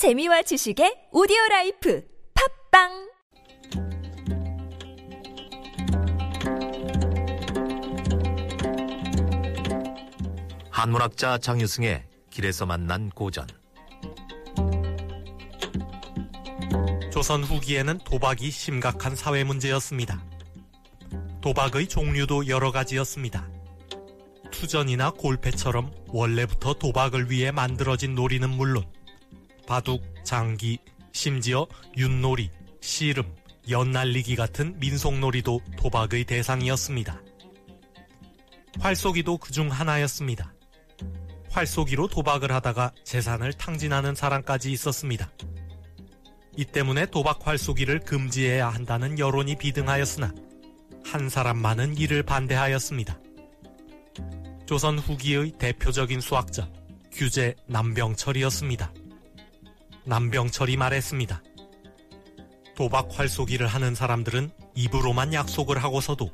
재미와 0.00 0.40
지식의 0.40 1.08
오디오 1.12 1.36
라이프 1.50 2.02
팟빵 2.72 3.10
한문학자 10.70 11.36
장유승의 11.36 12.06
길에서 12.30 12.64
만난 12.64 13.10
고전 13.10 13.46
조선 17.12 17.44
후기에는 17.44 17.98
도박이 17.98 18.50
심각한 18.50 19.14
사회 19.14 19.44
문제였습니다. 19.44 20.24
도박의 21.42 21.88
종류도 21.88 22.48
여러 22.48 22.72
가지였습니다. 22.72 23.50
투전이나 24.50 25.10
골패처럼 25.10 25.92
원래부터 26.06 26.72
도박을 26.72 27.30
위해 27.30 27.50
만들어진 27.50 28.14
놀이는 28.14 28.48
물론 28.48 28.86
바둑, 29.70 30.02
장기, 30.24 30.80
심지어 31.12 31.64
윷놀이, 31.96 32.50
씨름, 32.80 33.32
연날리기 33.68 34.34
같은 34.34 34.76
민속놀이도 34.80 35.60
도박의 35.78 36.24
대상이었습니다. 36.24 37.22
활쏘기도 38.80 39.38
그중 39.38 39.70
하나였습니다. 39.70 40.52
활쏘기로 41.50 42.08
도박을 42.08 42.50
하다가 42.50 42.90
재산을 43.04 43.52
탕진하는 43.52 44.16
사람까지 44.16 44.72
있었습니다. 44.72 45.30
이 46.56 46.64
때문에 46.64 47.06
도박 47.06 47.46
활쏘기를 47.46 48.00
금지해야 48.00 48.68
한다는 48.68 49.20
여론이 49.20 49.54
비등하였으나 49.54 50.34
한 51.04 51.28
사람만은 51.28 51.96
이를 51.96 52.24
반대하였습니다. 52.24 53.20
조선 54.66 54.98
후기의 54.98 55.52
대표적인 55.60 56.20
수학자 56.20 56.68
규제 57.12 57.54
남병철이었습니다. 57.68 58.92
남병철이 60.10 60.76
말했습니다. 60.76 61.40
도박 62.74 63.16
활쏘기를 63.16 63.68
하는 63.68 63.94
사람들은 63.94 64.50
입으로만 64.74 65.32
약속을 65.32 65.78
하고서도 65.84 66.28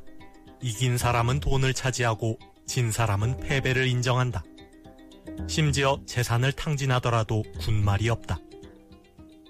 이긴 0.63 0.97
사람은 0.97 1.41
돈을 1.41 1.75
차지하고 1.75 2.39
진 2.67 2.91
사람은 2.91 3.41
패배를 3.41 3.87
인정한다. 3.87 4.43
심지어 5.47 6.01
재산을 6.07 6.53
탕진하더라도 6.53 7.43
군말이 7.61 8.09
없다. 8.09 8.39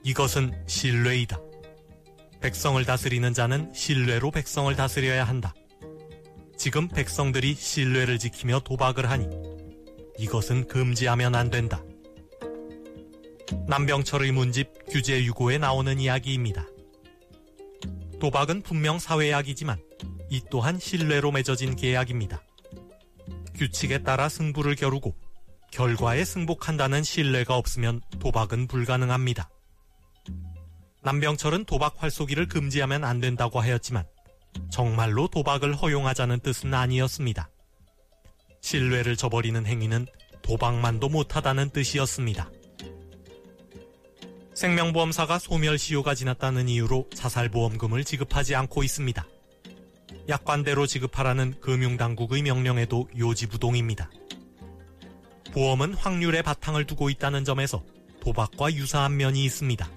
이것은 0.03 0.61
신뢰이다. 0.67 1.39
백성을 2.41 2.85
다스리는 2.85 3.33
자는 3.33 3.73
신뢰로 3.73 4.33
백성을 4.33 4.75
다스려야 4.75 5.23
한다. 5.23 5.55
지금 6.57 6.89
백성들이 6.89 7.55
신뢰를 7.55 8.19
지키며 8.19 8.61
도박을 8.65 9.09
하니 9.09 9.29
이것은 10.19 10.67
금지하면 10.67 11.37
안 11.37 11.49
된다. 11.49 11.81
남병철의 13.69 14.33
문집 14.33 14.73
규제 14.89 15.25
유고에 15.25 15.59
나오는 15.59 16.01
이야기입니다. 16.01 16.67
도박은 18.21 18.63
분명 18.63 18.99
사회약이지만 18.99 19.81
이 20.31 20.43
또한 20.51 20.79
신뢰로 20.79 21.31
맺어진 21.33 21.77
계약입니다. 21.77 22.43
규칙에 23.55 24.03
따라 24.03 24.29
승부를 24.29 24.75
겨루고 24.75 25.15
결과에 25.71 26.25
승복한다는 26.25 27.03
신뢰가 27.03 27.57
없으면 27.57 28.01
도박은 28.19 28.67
불가능합니다. 28.67 29.51
남병철은 31.03 31.67
도박 31.67 32.03
활쏘기를 32.03 32.49
금지하면 32.49 33.05
안 33.05 33.21
된다고 33.21 33.61
하였지만 33.61 34.05
정말로 34.71 35.29
도박을 35.29 35.75
허용하자는 35.75 36.41
뜻은 36.41 36.75
아니었습니다. 36.75 37.51
신뢰를 38.61 39.17
저버리는 39.17 39.65
행위는 39.65 40.07
도박만도 40.43 41.09
못하다는 41.09 41.71
뜻이었습니다. 41.71 42.51
생명보험사가 44.57 45.39
소멸시효가 45.39 46.15
지났다는 46.15 46.71
이유로 46.71 47.11
자살보험금을 47.15 48.05
지급하지 48.05 48.55
않고 48.55 48.83
있습니다. 48.83 49.27
약관대로 50.31 50.87
지급하라는 50.87 51.61
금융당국의 51.61 52.41
명령에도 52.41 53.07
요지부동입니다. 53.19 54.11
보험은 55.53 55.93
확률에 55.93 56.41
바탕을 56.41 56.87
두고 56.87 57.11
있다는 57.11 57.45
점에서 57.45 57.85
도박과 58.21 58.73
유사한 58.73 59.19
면이 59.19 59.45
있습니다. 59.45 59.91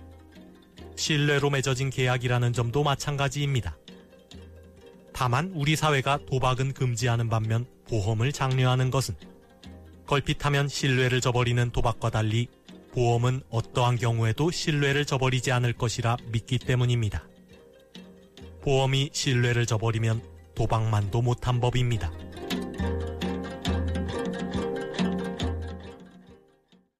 신뢰로 0.97 1.49
맺어진 1.49 1.89
계약이라는 1.89 2.51
점도 2.51 2.83
마찬가지입니다. 2.83 3.77
다만 5.13 5.53
우리 5.55 5.77
사회가 5.77 6.19
도박은 6.29 6.73
금지하는 6.73 7.29
반면 7.29 7.65
보험을 7.87 8.33
장려하는 8.33 8.91
것은 8.91 9.15
걸핏하면 10.05 10.67
신뢰를 10.67 11.21
저버리는 11.21 11.71
도박과 11.71 12.09
달리 12.09 12.49
보험은 12.91 13.41
어떠한 13.49 13.97
경우에도 13.97 14.51
신뢰를 14.51 15.05
저버리지 15.05 15.51
않을 15.51 15.73
것이라 15.73 16.17
믿기 16.31 16.59
때문입니다. 16.59 17.27
보험이 18.61 19.09
신뢰를 19.13 19.65
저버리면 19.65 20.21
도박만도 20.55 21.21
못한 21.21 21.59
법입니다. 21.59 22.11